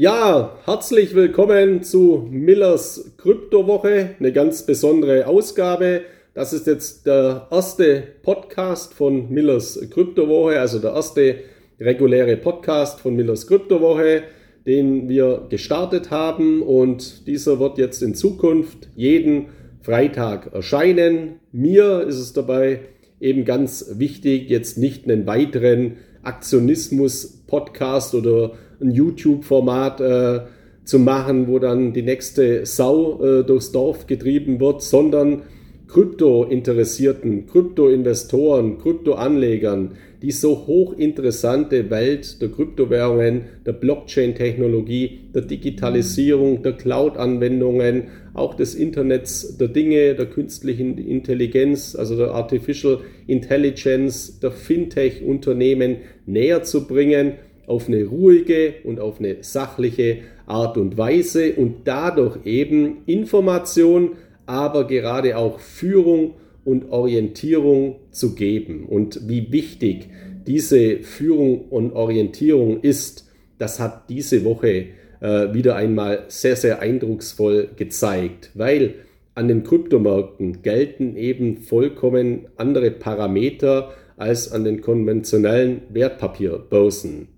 [0.00, 6.00] Ja, herzlich willkommen zu Millers Kryptowoche, eine ganz besondere Ausgabe.
[6.32, 11.40] Das ist jetzt der erste Podcast von Millers Kryptowoche, also der erste
[11.78, 14.22] reguläre Podcast von Millers Kryptowoche,
[14.66, 19.48] den wir gestartet haben und dieser wird jetzt in Zukunft jeden
[19.82, 21.40] Freitag erscheinen.
[21.52, 22.80] Mir ist es dabei
[23.20, 30.40] eben ganz wichtig, jetzt nicht einen weiteren Aktionismus-Podcast oder ein YouTube-Format äh,
[30.84, 35.42] zu machen, wo dann die nächste Sau äh, durchs Dorf getrieben wird, sondern
[35.90, 48.04] Krypto-Interessierten, Krypto-Investoren, Krypto-Anlegern, die so hochinteressante Welt der Kryptowährungen, der Blockchain-Technologie, der Digitalisierung, der Cloud-Anwendungen,
[48.34, 56.62] auch des Internets der Dinge, der künstlichen Intelligenz, also der Artificial Intelligence, der Fintech-Unternehmen näher
[56.62, 57.32] zu bringen
[57.70, 64.88] auf eine ruhige und auf eine sachliche Art und Weise und dadurch eben Information, aber
[64.88, 68.86] gerade auch Führung und Orientierung zu geben.
[68.86, 70.08] Und wie wichtig
[70.48, 73.28] diese Führung und Orientierung ist,
[73.58, 74.86] das hat diese Woche
[75.20, 78.94] äh, wieder einmal sehr, sehr eindrucksvoll gezeigt, weil
[79.36, 87.28] an den Kryptomärkten gelten eben vollkommen andere Parameter als an den konventionellen Wertpapierbörsen.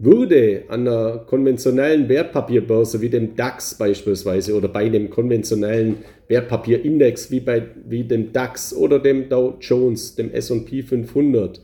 [0.00, 5.96] Würde an einer konventionellen Wertpapierbörse wie dem DAX beispielsweise oder bei einem konventionellen
[6.28, 11.60] Wertpapierindex wie, bei, wie dem DAX oder dem Dow Jones, dem SP 500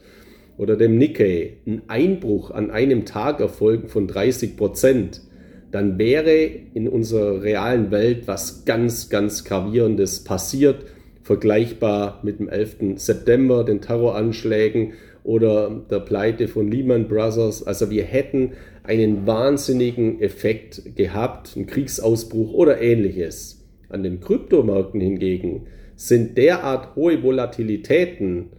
[0.56, 5.20] oder dem Nikkei ein Einbruch an einem Tag erfolgen von 30 Prozent,
[5.70, 10.86] dann wäre in unserer realen Welt was ganz, ganz Gravierendes passiert,
[11.22, 12.96] vergleichbar mit dem 11.
[12.96, 14.94] September, den Terroranschlägen
[15.25, 17.67] oder der Pleite von Lehman Brothers.
[17.67, 18.53] Also wir hätten
[18.84, 23.64] einen wahnsinnigen Effekt gehabt, einen Kriegsausbruch oder ähnliches.
[23.89, 25.66] An den Kryptomärkten hingegen
[25.97, 28.50] sind derart hohe Volatilitäten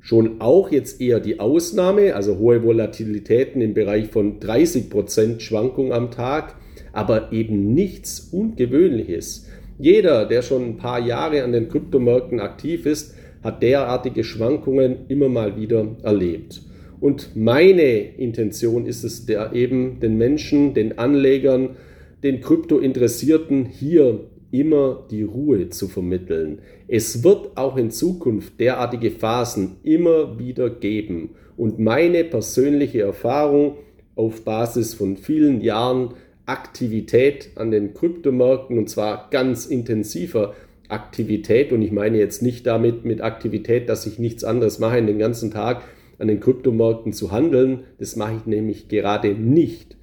[0.00, 6.10] schon auch jetzt eher die Ausnahme, also hohe Volatilitäten im Bereich von 30% Schwankung am
[6.10, 6.56] Tag,
[6.92, 9.46] aber eben nichts Ungewöhnliches.
[9.78, 15.28] Jeder, der schon ein paar Jahre an den Kryptomärkten aktiv ist, hat derartige Schwankungen immer
[15.28, 16.62] mal wieder erlebt.
[17.00, 21.76] Und meine Intention ist es, der eben den Menschen, den Anlegern,
[22.22, 26.60] den Kryptointeressierten hier immer die Ruhe zu vermitteln.
[26.88, 31.30] Es wird auch in Zukunft derartige Phasen immer wieder geben.
[31.56, 33.76] Und meine persönliche Erfahrung
[34.16, 36.14] auf Basis von vielen Jahren
[36.46, 40.54] Aktivität an den Kryptomärkten und zwar ganz intensiver
[40.88, 45.18] Aktivität und ich meine jetzt nicht damit mit Aktivität, dass ich nichts anderes mache, den
[45.18, 45.82] ganzen Tag
[46.18, 47.80] an den Kryptomärkten zu handeln.
[47.98, 49.96] Das mache ich nämlich gerade nicht.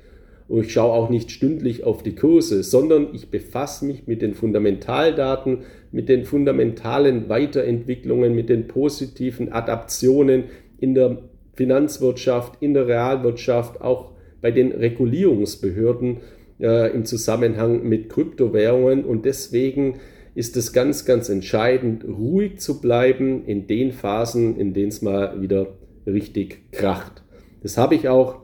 [0.47, 4.35] Und ich schaue auch nicht stündlich auf die Kurse, sondern ich befasse mich mit den
[4.35, 10.44] Fundamentaldaten, mit den fundamentalen Weiterentwicklungen, mit den positiven Adaptionen
[10.79, 16.18] in der Finanzwirtschaft, in der Realwirtschaft, auch bei den Regulierungsbehörden
[16.59, 19.03] äh, im Zusammenhang mit Kryptowährungen.
[19.03, 19.95] Und deswegen
[20.35, 25.41] ist es ganz, ganz entscheidend, ruhig zu bleiben in den Phasen, in denen es mal
[25.41, 25.68] wieder
[26.06, 27.23] richtig kracht.
[27.63, 28.41] Das habe ich auch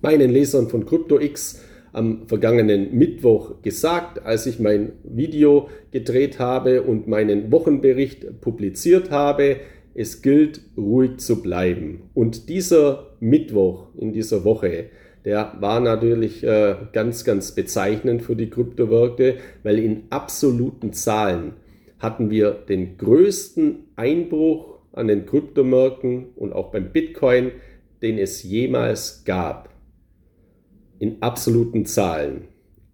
[0.00, 1.60] meinen Lesern von CryptoX
[1.92, 9.56] am vergangenen Mittwoch gesagt, als ich mein Video gedreht habe und meinen Wochenbericht publiziert habe.
[9.94, 12.02] Es gilt, ruhig zu bleiben.
[12.14, 14.86] Und dieser Mittwoch in dieser Woche,
[15.24, 21.54] der war natürlich äh, ganz, ganz bezeichnend für die Kryptowerte, weil in absoluten Zahlen
[21.98, 27.52] hatten wir den größten Einbruch an den Kryptomärkten und auch beim Bitcoin,
[28.02, 29.70] den es jemals gab.
[30.98, 32.48] In absoluten Zahlen.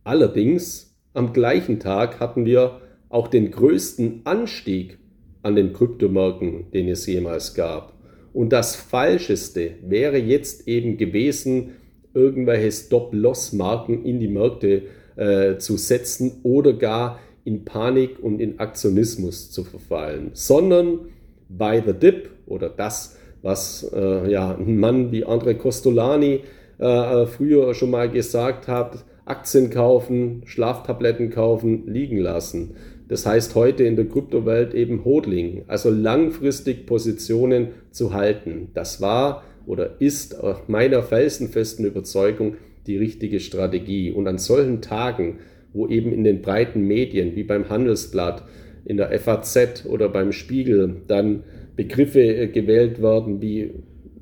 [0.05, 4.99] Allerdings am gleichen Tag hatten wir auch den größten Anstieg
[5.43, 7.95] an den Kryptomärkten, den es jemals gab.
[8.33, 11.73] Und das Falscheste wäre jetzt eben gewesen,
[12.15, 14.83] irgendwelche Stop-Loss-Marken in die Märkte
[15.17, 21.01] äh, zu setzen oder gar in Panik und in Aktionismus zu verfallen, sondern
[21.49, 26.41] by the dip oder das, was äh, ja, ein Mann wie Andre Costolani
[26.79, 32.77] äh, früher schon mal gesagt hat, Aktien kaufen, Schlaftabletten kaufen, liegen lassen.
[33.09, 38.69] Das heißt heute in der Kryptowelt eben Hodling, also langfristig Positionen zu halten.
[38.75, 44.11] Das war oder ist nach meiner felsenfesten Überzeugung die richtige Strategie.
[44.11, 45.39] Und an solchen Tagen,
[45.73, 48.45] wo eben in den breiten Medien wie beim Handelsblatt,
[48.85, 51.45] in der FAZ oder beim Spiegel dann
[51.77, 53.71] Begriffe äh, gewählt werden wie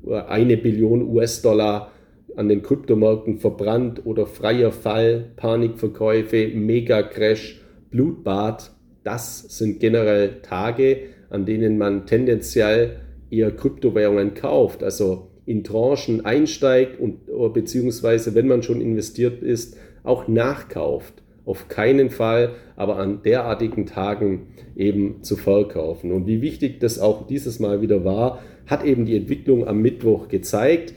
[0.07, 1.91] äh, eine Billion US-Dollar
[2.35, 8.71] an den Kryptomärkten verbrannt oder freier Fall, Panikverkäufe, Mega-Crash, Blutbad.
[9.03, 10.99] Das sind generell Tage,
[11.29, 18.61] an denen man tendenziell eher Kryptowährungen kauft, also in Tranchen einsteigt und beziehungsweise wenn man
[18.61, 21.13] schon investiert ist, auch nachkauft.
[21.45, 26.11] Auf keinen Fall, aber an derartigen Tagen eben zu verkaufen.
[26.11, 30.27] Und wie wichtig das auch dieses Mal wieder war, hat eben die Entwicklung am Mittwoch
[30.27, 30.93] gezeigt.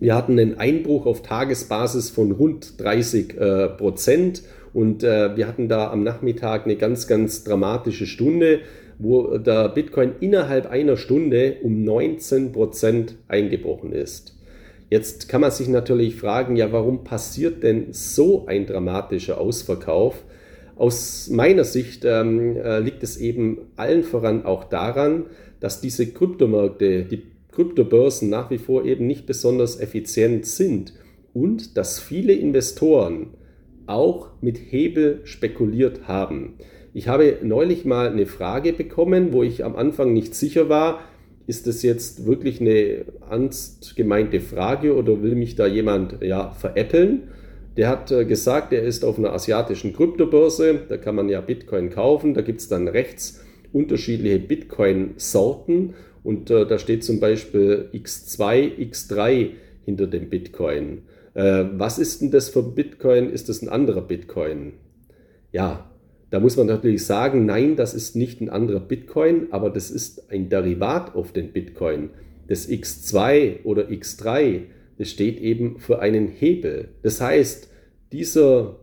[0.00, 4.42] Wir hatten einen Einbruch auf Tagesbasis von rund 30 äh, Prozent
[4.72, 8.60] und äh, wir hatten da am Nachmittag eine ganz, ganz dramatische Stunde,
[9.00, 14.36] wo der Bitcoin innerhalb einer Stunde um 19 Prozent eingebrochen ist.
[14.90, 20.24] Jetzt kann man sich natürlich fragen, ja, warum passiert denn so ein dramatischer Ausverkauf?
[20.76, 25.26] Aus meiner Sicht ähm, äh, liegt es eben allen voran auch daran,
[25.60, 30.94] dass diese Kryptomärkte, die Kryptobörsen nach wie vor eben nicht besonders effizient sind
[31.32, 33.28] und dass viele Investoren
[33.86, 36.54] auch mit Hebel spekuliert haben.
[36.92, 41.00] Ich habe neulich mal eine Frage bekommen, wo ich am Anfang nicht sicher war,
[41.46, 47.28] ist das jetzt wirklich eine ernst gemeinte Frage oder will mich da jemand ja, veräppeln?
[47.76, 51.90] Der hat äh, gesagt, er ist auf einer asiatischen Kryptobörse, da kann man ja Bitcoin
[51.90, 58.76] kaufen, da gibt es dann rechts unterschiedliche Bitcoin-Sorten und äh, da steht zum Beispiel X2,
[58.78, 59.50] X3
[59.84, 61.02] hinter dem Bitcoin.
[61.34, 63.30] Äh, was ist denn das für Bitcoin?
[63.30, 64.74] Ist das ein anderer Bitcoin?
[65.52, 65.89] Ja,
[66.30, 70.30] da muss man natürlich sagen, nein, das ist nicht ein anderer Bitcoin, aber das ist
[70.30, 72.10] ein Derivat auf den Bitcoin.
[72.46, 74.62] Das X2 oder X3,
[74.98, 76.88] das steht eben für einen Hebel.
[77.02, 77.68] Das heißt,
[78.12, 78.76] dieser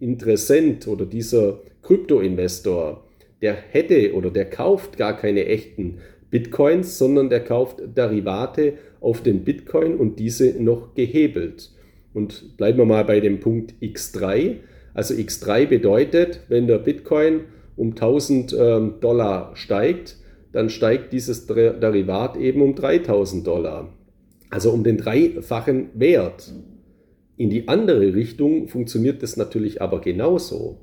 [0.00, 3.04] Interessent oder dieser Kryptoinvestor,
[3.42, 5.98] der hätte oder der kauft gar keine echten
[6.30, 11.70] Bitcoins, sondern der kauft Derivate auf den Bitcoin und diese noch gehebelt.
[12.12, 14.56] Und bleiben wir mal bei dem Punkt X3.
[14.98, 17.42] Also X3 bedeutet, wenn der Bitcoin
[17.76, 20.16] um 1000 ähm, Dollar steigt,
[20.50, 23.94] dann steigt dieses Derivat eben um 3000 Dollar.
[24.50, 26.52] Also um den dreifachen Wert.
[27.36, 30.80] In die andere Richtung funktioniert das natürlich aber genauso.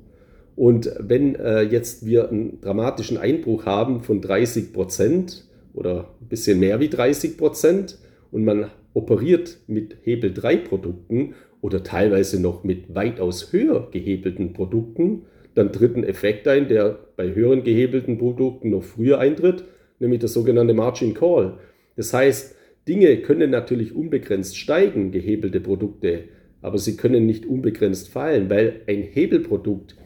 [0.54, 6.58] Und wenn äh, jetzt wir einen dramatischen Einbruch haben von 30 Prozent oder ein bisschen
[6.58, 7.98] mehr wie 30 Prozent
[8.32, 11.34] und man operiert mit Hebel 3 Produkten
[11.66, 15.22] oder teilweise noch mit weitaus höher gehebelten Produkten,
[15.56, 19.64] dann tritt ein Effekt ein, der bei höheren gehebelten Produkten noch früher eintritt,
[19.98, 21.58] nämlich der sogenannte Margin Call.
[21.96, 22.54] Das heißt,
[22.86, 26.24] Dinge können natürlich unbegrenzt steigen, gehebelte Produkte,
[26.62, 29.96] aber sie können nicht unbegrenzt fallen, weil ein Hebelprodukt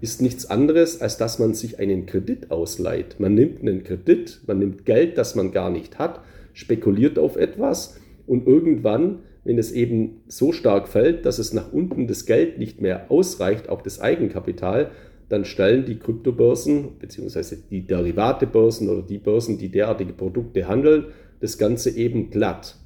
[0.00, 3.18] ist nichts anderes, als dass man sich einen Kredit ausleiht.
[3.18, 6.20] Man nimmt einen Kredit, man nimmt Geld, das man gar nicht hat,
[6.52, 7.98] spekuliert auf etwas
[8.28, 12.82] und irgendwann, wenn es eben so stark fällt, dass es nach unten das Geld nicht
[12.82, 14.90] mehr ausreicht, auch das Eigenkapital,
[15.30, 17.56] dann stellen die Kryptobörsen bzw.
[17.70, 21.06] die Derivatebörsen oder die Börsen, die derartige Produkte handeln,
[21.40, 22.76] das Ganze eben glatt.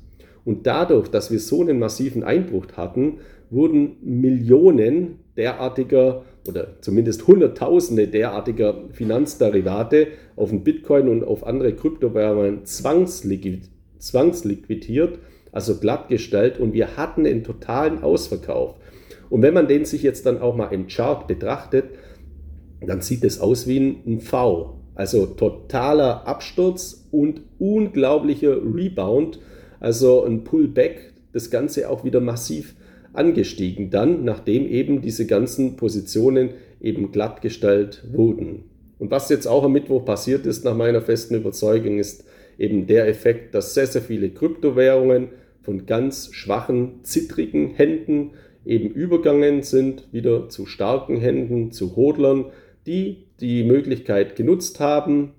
[0.44, 3.18] Und dadurch, dass wir so einen massiven Einbruch hatten,
[3.50, 10.06] wurden Millionen derartiger oder zumindest Hunderttausende derartiger Finanzderivate
[10.36, 15.18] auf den Bitcoin und auf andere Kryptowährungen zwangsliquidiert,
[15.52, 18.74] also glattgestellt und wir hatten einen totalen Ausverkauf.
[19.30, 21.84] Und wenn man den sich jetzt dann auch mal im Chart betrachtet,
[22.80, 24.78] dann sieht es aus wie ein V.
[24.94, 29.38] Also totaler Absturz und unglaublicher Rebound,
[29.80, 32.74] also ein Pullback, das Ganze auch wieder massiv
[33.14, 38.64] angestiegen dann, nachdem eben diese ganzen Positionen eben glattgestellt wurden.
[38.98, 42.24] Und was jetzt auch am Mittwoch passiert ist, nach meiner festen Überzeugung, ist
[42.58, 45.28] eben der Effekt, dass sehr, sehr viele Kryptowährungen
[45.62, 48.32] von ganz schwachen, zittrigen Händen
[48.64, 52.46] eben übergangen sind, wieder zu starken Händen, zu Hodlern,
[52.86, 55.32] die die Möglichkeit genutzt haben,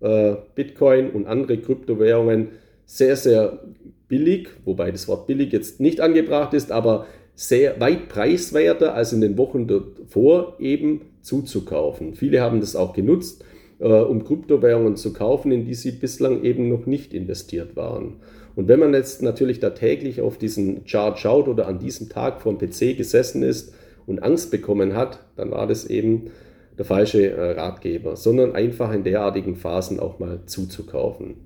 [0.00, 2.48] äh, Bitcoin und andere Kryptowährungen
[2.86, 3.60] sehr, sehr
[4.08, 9.20] billig, wobei das Wort billig jetzt nicht angebracht ist, aber sehr weit preiswerter als in
[9.20, 12.14] den Wochen davor eben zuzukaufen.
[12.14, 13.44] Viele haben das auch genutzt,
[13.78, 18.16] äh, um Kryptowährungen zu kaufen, in die sie bislang eben noch nicht investiert waren.
[18.58, 22.42] Und wenn man jetzt natürlich da täglich auf diesen Chart schaut oder an diesem Tag
[22.42, 23.72] vor dem PC gesessen ist
[24.04, 26.32] und Angst bekommen hat, dann war das eben
[26.76, 31.36] der falsche äh, Ratgeber, sondern einfach in derartigen Phasen auch mal zuzukaufen.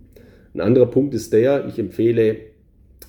[0.55, 2.39] Ein anderer Punkt ist der, ich empfehle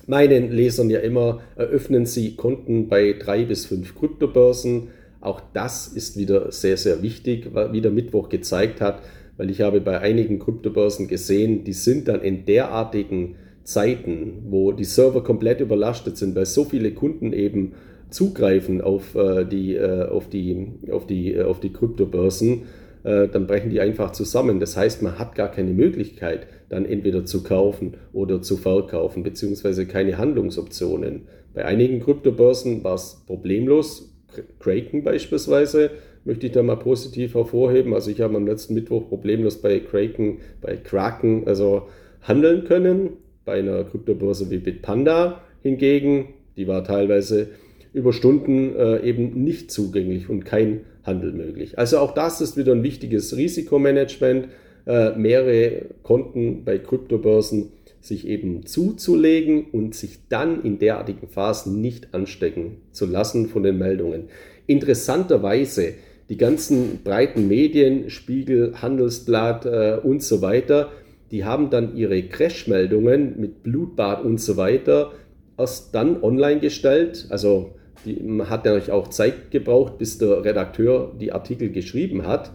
[0.06, 4.88] meinen Lesern ja immer, eröffnen Sie Konten bei drei bis fünf Kryptobörsen.
[5.22, 9.00] Auch das ist wieder sehr, sehr wichtig, wie der Mittwoch gezeigt hat,
[9.38, 14.84] weil ich habe bei einigen Kryptobörsen gesehen, die sind dann in derartigen Zeiten, wo die
[14.84, 17.72] Server komplett überlastet sind, weil so viele Kunden eben
[18.10, 22.62] zugreifen auf äh, die, äh, auf die, auf die, äh, auf die Kryptobörsen,
[23.02, 24.60] äh, dann brechen die einfach zusammen.
[24.60, 29.86] Das heißt, man hat gar keine Möglichkeit, dann entweder zu kaufen oder zu verkaufen, beziehungsweise
[29.86, 31.22] keine Handlungsoptionen.
[31.54, 34.14] Bei einigen Kryptobörsen war es problemlos.
[34.58, 35.90] Kraken beispielsweise
[36.24, 37.94] möchte ich da mal positiv hervorheben.
[37.94, 41.88] Also ich habe am letzten Mittwoch problemlos bei Kraken, bei Kraken, also
[42.22, 43.10] handeln können.
[43.44, 47.48] Bei einer Kryptobörse wie Bitpanda hingegen, die war teilweise
[47.92, 51.78] über Stunden äh, eben nicht zugänglich und kein Handel möglich.
[51.78, 54.48] Also auch das ist wieder ein wichtiges Risikomanagement,
[54.86, 57.70] äh, mehrere Konten bei Kryptobörsen
[58.00, 63.78] sich eben zuzulegen und sich dann in derartigen Phasen nicht anstecken zu lassen von den
[63.78, 64.24] Meldungen.
[64.66, 65.94] Interessanterweise,
[66.28, 70.90] die ganzen breiten Medien, Spiegel, Handelsblatt äh, und so weiter,
[71.34, 75.10] die haben dann ihre Crash-Meldungen mit Blutbad und so weiter
[75.58, 77.26] erst dann online gestellt.
[77.28, 77.72] Also
[78.04, 82.52] die, hat ja auch Zeit gebraucht, bis der Redakteur die Artikel geschrieben hat.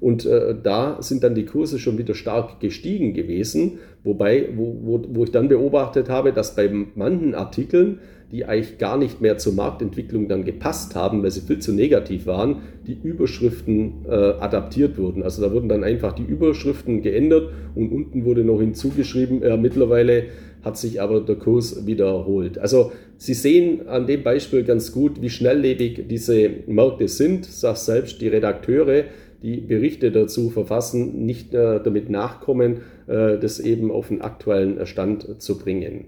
[0.00, 5.02] Und äh, da sind dann die Kurse schon wieder stark gestiegen gewesen, wobei, wo, wo,
[5.10, 7.98] wo ich dann beobachtet habe, dass bei manchen Artikeln,
[8.32, 12.26] die eigentlich gar nicht mehr zur Marktentwicklung dann gepasst haben, weil sie viel zu negativ
[12.26, 15.22] waren, die Überschriften äh, adaptiert wurden.
[15.22, 20.24] Also da wurden dann einfach die Überschriften geändert und unten wurde noch hinzugeschrieben, äh, mittlerweile
[20.62, 22.58] hat sich aber der Kurs wiederholt.
[22.58, 27.44] Also Sie sehen an dem Beispiel ganz gut, wie schnelllebig diese Märkte sind.
[27.44, 29.04] Sag selbst die Redakteure,
[29.42, 35.40] die Berichte dazu verfassen, nicht äh, damit nachkommen, äh, das eben auf den aktuellen Stand
[35.40, 36.06] zu bringen.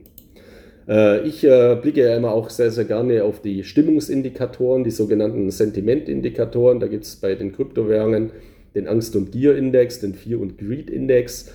[0.88, 6.80] Äh, ich blicke ja immer auch sehr, sehr gerne auf die Stimmungsindikatoren, die sogenannten Sentimentindikatoren.
[6.80, 8.30] Da gibt es bei den Kryptowährungen
[8.74, 11.52] den Angst- und Gier-Index, den Fear- und Greed-Index.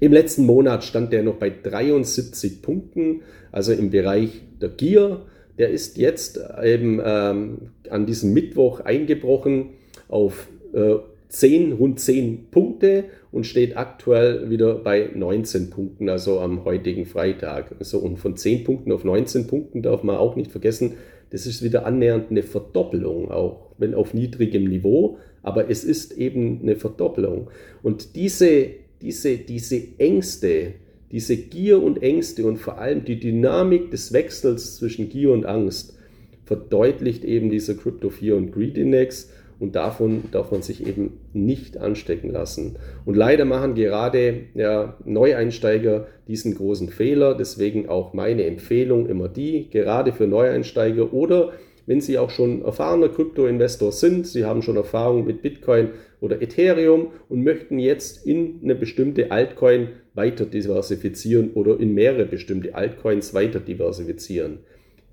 [0.00, 5.26] Im letzten Monat stand der noch bei 73 Punkten, also im Bereich der Gier.
[5.58, 7.58] Der ist jetzt eben ähm,
[7.90, 9.70] an diesem Mittwoch eingebrochen
[10.08, 10.96] auf äh,
[11.28, 17.74] 10, rund 10 Punkte und steht aktuell wieder bei 19 Punkten, also am heutigen Freitag.
[17.78, 20.94] Also, und von 10 Punkten auf 19 Punkten darf man auch nicht vergessen,
[21.30, 26.60] das ist wieder annähernd eine Verdoppelung, auch wenn auf niedrigem Niveau, aber es ist eben
[26.62, 27.50] eine Verdoppelung.
[27.82, 28.66] Und diese,
[29.00, 30.74] diese, diese Ängste,
[31.12, 35.96] diese Gier und Ängste und vor allem die Dynamik des Wechsels zwischen Gier und Angst
[36.44, 41.76] verdeutlicht eben dieser Crypto Fear und Greed Index und davon darf man sich eben nicht
[41.76, 42.76] anstecken lassen.
[43.04, 47.34] Und leider machen gerade ja, Neueinsteiger diesen großen Fehler.
[47.34, 51.52] Deswegen auch meine Empfehlung immer die, gerade für Neueinsteiger oder
[51.86, 55.90] wenn Sie auch schon erfahrener Krypto-Investor sind, Sie haben schon Erfahrung mit Bitcoin
[56.20, 62.74] oder Ethereum und möchten jetzt in eine bestimmte Altcoin weiter diversifizieren oder in mehrere bestimmte
[62.74, 64.60] Altcoins weiter diversifizieren.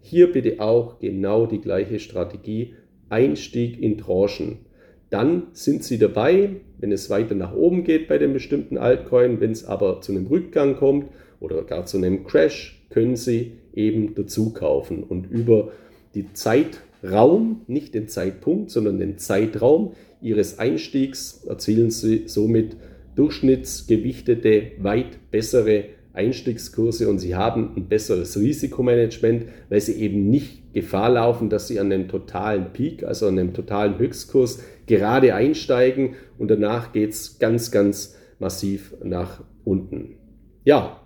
[0.01, 2.75] Hier bitte auch genau die gleiche Strategie
[3.09, 4.59] Einstieg in Tranchen.
[5.09, 6.49] Dann sind Sie dabei,
[6.79, 9.39] wenn es weiter nach oben geht bei dem bestimmten Altcoin.
[9.39, 11.07] Wenn es aber zu einem Rückgang kommt
[11.39, 15.71] oder gar zu einem Crash, können Sie eben dazu kaufen und über
[16.13, 22.75] die Zeitraum, nicht den Zeitpunkt, sondern den Zeitraum Ihres Einstiegs erzielen Sie somit
[23.15, 25.85] durchschnittsgewichtete, weit bessere
[26.17, 31.79] Einstiegskurse und sie haben ein besseres Risikomanagement, weil sie eben nicht Gefahr laufen, dass sie
[31.79, 37.39] an einem totalen Peak, also an einem totalen Höchstkurs gerade einsteigen und danach geht es
[37.39, 40.15] ganz, ganz massiv nach unten.
[40.65, 41.01] Ja,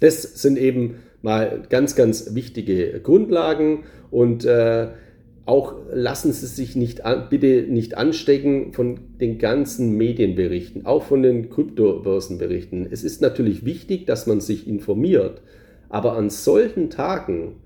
[0.00, 4.88] das sind eben mal ganz, ganz wichtige Grundlagen und äh,
[5.46, 11.22] auch lassen Sie sich nicht an, bitte nicht anstecken von den ganzen Medienberichten, auch von
[11.22, 12.88] den Kryptobörsenberichten.
[12.90, 15.40] Es ist natürlich wichtig, dass man sich informiert,
[15.88, 17.56] aber an solchen Tagen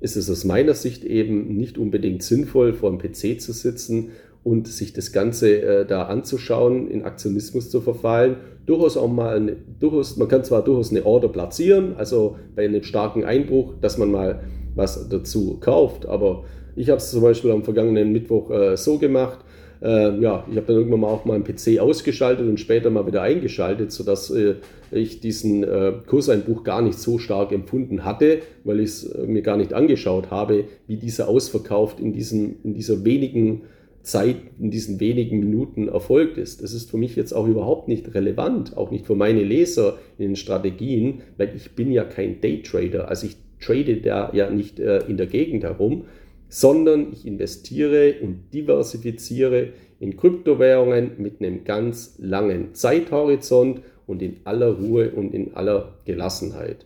[0.00, 4.10] ist es aus meiner Sicht eben nicht unbedingt sinnvoll, vor dem PC zu sitzen
[4.44, 8.36] und sich das Ganze äh, da anzuschauen, in Aktionismus zu verfallen.
[8.66, 12.82] Durchaus auch mal, eine, durchaus, man kann zwar durchaus eine Order platzieren, also bei einem
[12.82, 14.42] starken Einbruch, dass man mal
[14.74, 16.44] was dazu kauft, aber
[16.76, 19.38] ich habe es zum Beispiel am vergangenen Mittwoch äh, so gemacht.
[19.82, 23.22] Äh, ja, ich habe dann irgendwann mal auch meinen PC ausgeschaltet und später mal wieder
[23.22, 24.54] eingeschaltet, sodass äh,
[24.92, 29.42] ich diesen äh, Kurseinbruch gar nicht so stark empfunden hatte, weil ich es äh, mir
[29.42, 33.62] gar nicht angeschaut habe, wie dieser ausverkauft in, diesem, in dieser wenigen
[34.02, 36.62] Zeit, in diesen wenigen Minuten erfolgt ist.
[36.62, 40.28] Das ist für mich jetzt auch überhaupt nicht relevant, auch nicht für meine Leser in
[40.28, 43.08] den Strategien, weil ich bin ja kein Daytrader.
[43.08, 46.04] Also ich trade da ja nicht äh, in der Gegend herum,
[46.52, 54.72] sondern ich investiere und diversifiziere in Kryptowährungen mit einem ganz langen Zeithorizont und in aller
[54.72, 56.84] Ruhe und in aller Gelassenheit.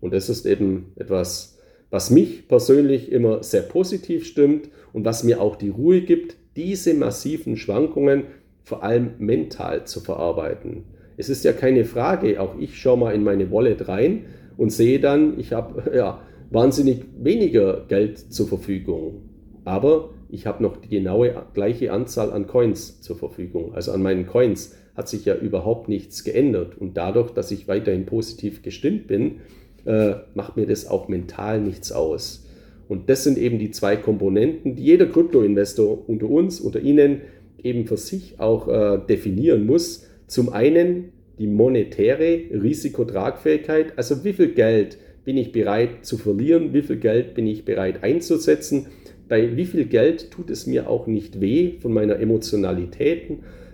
[0.00, 1.58] Und das ist eben etwas,
[1.90, 6.94] was mich persönlich immer sehr positiv stimmt und was mir auch die Ruhe gibt, diese
[6.94, 8.26] massiven Schwankungen
[8.62, 10.84] vor allem mental zu verarbeiten.
[11.16, 14.26] Es ist ja keine Frage, auch ich schaue mal in meine Wallet rein
[14.56, 19.22] und sehe dann, ich habe ja, wahnsinnig weniger Geld zur Verfügung.
[19.64, 23.74] Aber ich habe noch die genaue gleiche Anzahl an Coins zur Verfügung.
[23.74, 26.76] Also an meinen Coins hat sich ja überhaupt nichts geändert.
[26.78, 29.40] Und dadurch, dass ich weiterhin positiv gestimmt bin,
[29.84, 32.46] äh, macht mir das auch mental nichts aus.
[32.88, 37.22] Und das sind eben die zwei Komponenten, die jeder Krypto-Investor unter uns, unter Ihnen
[37.62, 40.06] eben für sich auch äh, definieren muss.
[40.26, 46.82] Zum einen die monetäre Risikotragfähigkeit, also wie viel Geld bin ich bereit zu verlieren, wie
[46.82, 48.86] viel Geld bin ich bereit einzusetzen,
[49.28, 53.30] bei wie viel Geld tut es mir auch nicht weh von meiner Emotionalität,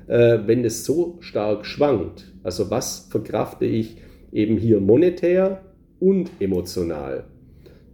[0.06, 2.32] äh, wenn es so stark schwankt.
[2.42, 3.96] Also was verkrafte ich
[4.32, 5.62] eben hier monetär
[5.98, 7.24] und emotional.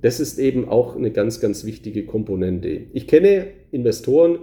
[0.00, 2.86] Das ist eben auch eine ganz, ganz wichtige Komponente.
[2.92, 4.40] Ich kenne Investoren,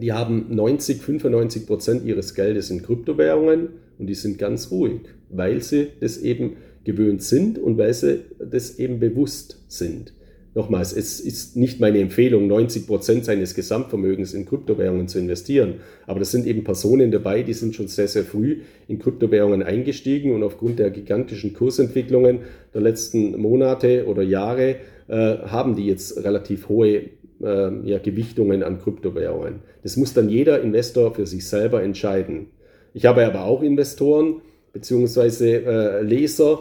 [0.00, 5.60] die haben 90, 95 Prozent ihres Geldes in Kryptowährungen und die sind ganz ruhig, weil
[5.60, 10.12] sie das eben gewöhnt sind und weil sie das eben bewusst sind.
[10.54, 15.76] Nochmals, es ist nicht meine Empfehlung, 90 Prozent seines Gesamtvermögens in Kryptowährungen zu investieren.
[16.06, 20.34] Aber das sind eben Personen dabei, die sind schon sehr, sehr früh in Kryptowährungen eingestiegen
[20.34, 22.40] und aufgrund der gigantischen Kursentwicklungen
[22.74, 24.76] der letzten Monate oder Jahre
[25.08, 27.04] äh, haben die jetzt relativ hohe
[27.42, 29.60] äh, ja, Gewichtungen an Kryptowährungen.
[29.82, 32.48] Das muss dann jeder Investor für sich selber entscheiden.
[32.92, 34.42] Ich habe aber auch Investoren
[34.74, 36.60] beziehungsweise äh, Leser,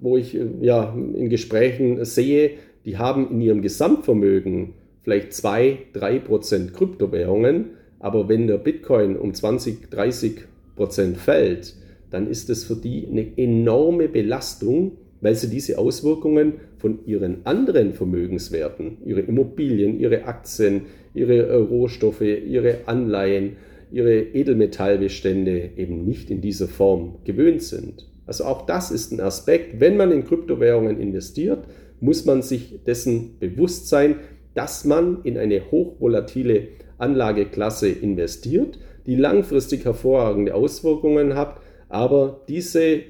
[0.00, 2.52] wo ich äh, ja, in Gesprächen sehe,
[2.84, 9.34] die haben in ihrem Gesamtvermögen vielleicht 2, 3 Prozent Kryptowährungen, aber wenn der Bitcoin um
[9.34, 10.44] 20, 30
[10.76, 11.74] Prozent fällt,
[12.10, 17.92] dann ist es für die eine enorme Belastung, weil sie diese Auswirkungen von ihren anderen
[17.92, 20.82] Vermögenswerten, ihre Immobilien, ihre Aktien,
[21.14, 23.56] ihre äh, Rohstoffe, ihre Anleihen,
[23.90, 28.06] ihre Edelmetallbestände eben nicht in dieser Form gewöhnt sind.
[28.28, 29.80] Also auch das ist ein Aspekt.
[29.80, 31.64] Wenn man in Kryptowährungen investiert,
[32.00, 34.16] muss man sich dessen bewusst sein,
[34.54, 43.00] dass man in eine hochvolatile Anlageklasse investiert, die langfristig hervorragende Auswirkungen hat, aber diese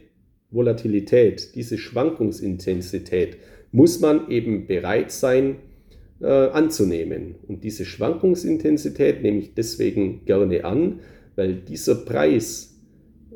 [0.51, 3.39] Volatilität, diese Schwankungsintensität
[3.73, 5.57] muss man eben bereit sein
[6.21, 7.35] äh, anzunehmen.
[7.49, 11.01] Und diese Schwankungsintensität nehme ich deswegen gerne an,
[11.35, 12.68] weil dieser Preis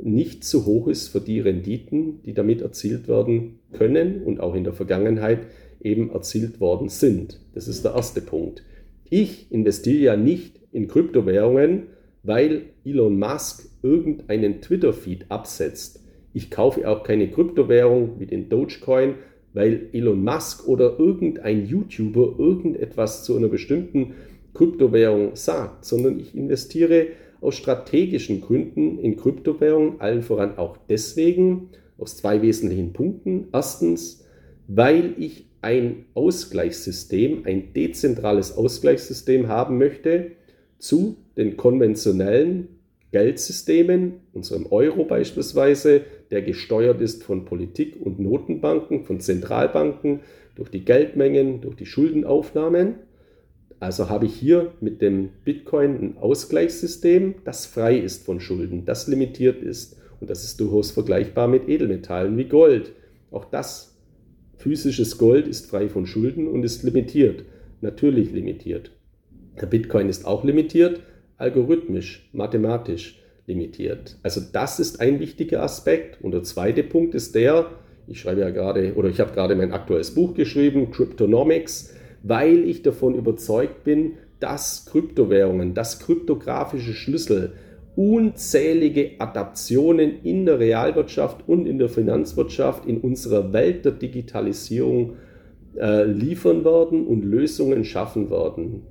[0.02, 4.64] nicht zu hoch ist für die Renditen, die damit erzielt werden können und auch in
[4.64, 5.46] der Vergangenheit
[5.80, 7.40] eben erzielt worden sind.
[7.54, 8.62] Das ist der erste Punkt.
[9.08, 11.84] Ich investiere ja nicht in Kryptowährungen,
[12.22, 16.00] weil Elon Musk irgendeinen Twitter-Feed absetzt.
[16.32, 19.14] Ich kaufe auch keine Kryptowährung wie den Dogecoin,
[19.52, 24.14] weil Elon Musk oder irgendein YouTuber irgendetwas zu einer bestimmten
[24.54, 27.08] Kryptowährung sagt, sondern ich investiere
[27.42, 33.48] aus strategischen Gründen in Kryptowährungen, allen voran auch deswegen, aus zwei wesentlichen Punkten.
[33.52, 34.24] Erstens,
[34.68, 40.32] weil ich ein Ausgleichssystem, ein dezentrales Ausgleichssystem haben möchte
[40.78, 42.68] zu den konventionellen
[43.12, 50.20] Geldsystemen, unserem Euro beispielsweise, der gesteuert ist von Politik und Notenbanken, von Zentralbanken,
[50.56, 52.94] durch die Geldmengen, durch die Schuldenaufnahmen.
[53.82, 59.08] Also habe ich hier mit dem Bitcoin ein Ausgleichssystem, das frei ist von Schulden, das
[59.08, 59.96] limitiert ist.
[60.20, 62.92] Und das ist durchaus vergleichbar mit Edelmetallen wie Gold.
[63.32, 63.98] Auch das
[64.56, 67.44] physisches Gold ist frei von Schulden und ist limitiert.
[67.80, 68.92] Natürlich limitiert.
[69.60, 71.00] Der Bitcoin ist auch limitiert,
[71.36, 74.16] algorithmisch, mathematisch limitiert.
[74.22, 76.22] Also das ist ein wichtiger Aspekt.
[76.22, 77.72] Und der zweite Punkt ist der,
[78.06, 82.82] ich schreibe ja gerade, oder ich habe gerade mein aktuelles Buch geschrieben, Cryptonomics weil ich
[82.82, 87.52] davon überzeugt bin, dass Kryptowährungen, dass kryptografische Schlüssel
[87.94, 95.14] unzählige Adaptionen in der Realwirtschaft und in der Finanzwirtschaft in unserer Welt der Digitalisierung
[95.76, 98.82] äh, liefern werden und Lösungen schaffen werden,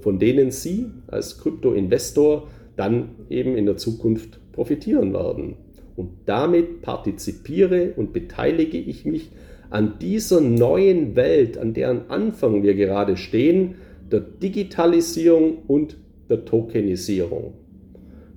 [0.00, 5.56] von denen Sie als Kryptoinvestor dann eben in der Zukunft profitieren werden.
[5.96, 9.30] Und damit partizipiere und beteilige ich mich
[9.70, 13.76] an dieser neuen Welt, an deren Anfang wir gerade stehen,
[14.10, 15.96] der Digitalisierung und
[16.28, 17.54] der Tokenisierung.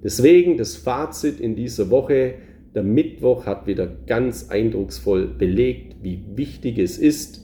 [0.04, 2.36] Deswegen das Fazit in dieser Woche,
[2.76, 7.44] der Mittwoch hat wieder ganz eindrucksvoll belegt, wie wichtig es ist,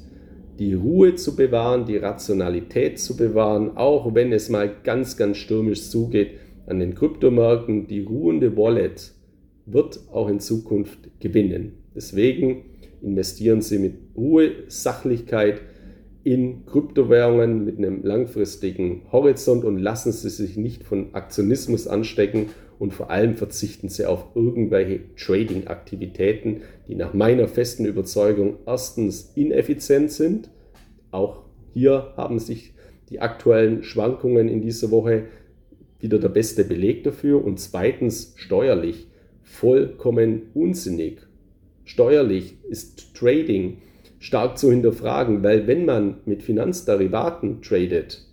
[0.59, 5.89] die Ruhe zu bewahren, die Rationalität zu bewahren, auch wenn es mal ganz, ganz stürmisch
[5.89, 6.31] zugeht
[6.67, 7.87] an den Kryptomärkten.
[7.87, 9.13] Die ruhende Wallet
[9.65, 11.77] wird auch in Zukunft gewinnen.
[11.95, 12.65] Deswegen
[13.01, 15.61] investieren Sie mit Ruhe, Sachlichkeit
[16.23, 22.93] in Kryptowährungen mit einem langfristigen Horizont und lassen Sie sich nicht von Aktionismus anstecken und
[22.93, 30.49] vor allem verzichten Sie auf irgendwelche Trading-Aktivitäten, die nach meiner festen Überzeugung erstens ineffizient sind.
[31.11, 32.73] Auch hier haben sich
[33.09, 35.25] die aktuellen Schwankungen in dieser Woche
[35.99, 39.07] wieder der beste Beleg dafür und zweitens steuerlich
[39.41, 41.28] vollkommen unsinnig.
[41.89, 43.79] Steuerlich ist Trading
[44.19, 48.27] stark zu hinterfragen, weil wenn man mit Finanzderivaten tradet,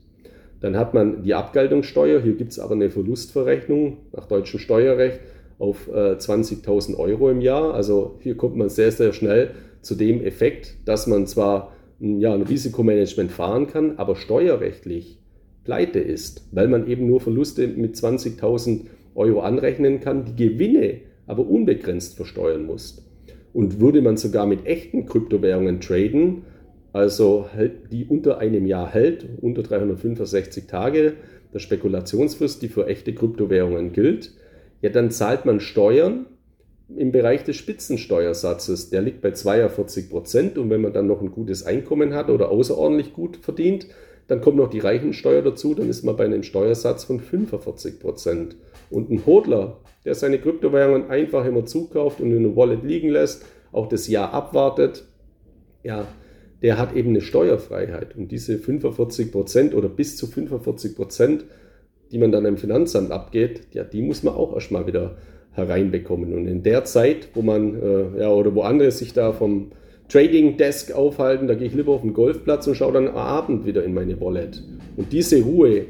[0.61, 5.21] dann hat man die Abgeltungssteuer, hier gibt es aber eine Verlustverrechnung nach deutschem Steuerrecht
[5.59, 7.73] auf äh, 20.000 Euro im Jahr.
[7.73, 12.43] Also hier kommt man sehr, sehr schnell zu dem Effekt, dass man zwar ja, ein
[12.43, 15.19] Risikomanagement fahren kann, aber steuerrechtlich
[15.65, 18.83] pleite ist, weil man eben nur Verluste mit 20.000
[19.15, 23.06] Euro anrechnen kann, die Gewinne aber unbegrenzt versteuern muss.
[23.57, 26.43] Und würde man sogar mit echten Kryptowährungen traden,
[26.93, 27.49] also
[27.91, 31.15] die unter einem Jahr hält, unter 365 Tage,
[31.55, 34.33] der Spekulationsfrist, die für echte Kryptowährungen gilt,
[34.83, 36.27] ja, dann zahlt man Steuern
[36.95, 38.91] im Bereich des Spitzensteuersatzes.
[38.91, 42.51] Der liegt bei 42 Prozent und wenn man dann noch ein gutes Einkommen hat oder
[42.51, 43.87] außerordentlich gut verdient,
[44.29, 48.57] dann kommt noch die Reichensteuer dazu, dann ist man bei einem Steuersatz von 45 Prozent.
[48.91, 53.45] Und ein Hodler, der seine Kryptowährungen einfach immer zukauft und in einer Wallet liegen lässt,
[53.73, 55.05] auch das Jahr abwartet,
[55.83, 56.07] ja,
[56.63, 58.17] der hat eben eine Steuerfreiheit.
[58.17, 61.45] Und diese 45 Prozent oder bis zu 45 Prozent,
[62.11, 65.17] die man dann im Finanzamt abgeht, ja, die muss man auch erstmal wieder
[65.53, 66.35] hereinbekommen.
[66.35, 69.73] Und in der Zeit, wo man, äh, ja, oder wo andere sich da vom
[70.09, 73.67] Trading Desk aufhalten, da gehe ich lieber auf den Golfplatz und schaue dann am Abend
[73.67, 74.63] wieder in meine Wallet.
[74.97, 75.87] Und diese Ruhe,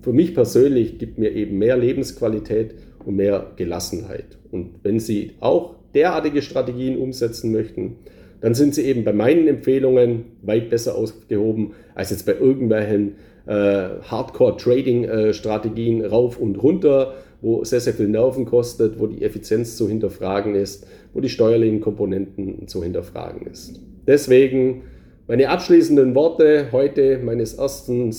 [0.00, 4.38] für mich persönlich, gibt mir eben mehr Lebensqualität und mehr Gelassenheit.
[4.50, 7.96] Und wenn Sie auch derartige Strategien umsetzen möchten,
[8.40, 13.88] dann sind Sie eben bei meinen Empfehlungen weit besser aufgehoben als jetzt bei irgendwelchen äh,
[14.02, 20.54] Hardcore-Trading-Strategien rauf und runter, wo sehr, sehr viel Nerven kostet, wo die Effizienz zu hinterfragen
[20.54, 23.80] ist wo die steuerlichen Komponenten zu hinterfragen ist.
[24.06, 24.82] Deswegen
[25.26, 28.14] meine abschließenden Worte heute meines ersten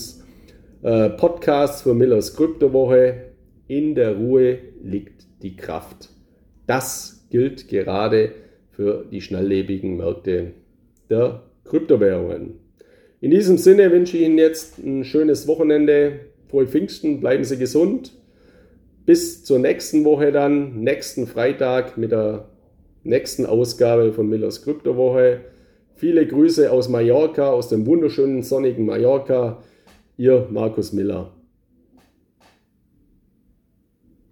[0.82, 3.32] äh, Podcasts für Millers Kryptowoche.
[3.66, 6.10] In der Ruhe liegt die Kraft.
[6.66, 8.32] Das gilt gerade
[8.70, 10.52] für die schnelllebigen Märkte
[11.08, 12.60] der Kryptowährungen.
[13.20, 16.20] In diesem Sinne wünsche ich Ihnen jetzt ein schönes Wochenende.
[16.48, 18.12] Frohe Pfingsten, bleiben Sie gesund.
[19.06, 22.48] Bis zur nächsten Woche dann, nächsten Freitag mit der
[23.02, 25.40] nächsten Ausgabe von Millers Kryptowoche.
[25.94, 29.62] Viele Grüße aus Mallorca, aus dem wunderschönen sonnigen Mallorca.
[30.16, 31.33] Ihr Markus Miller.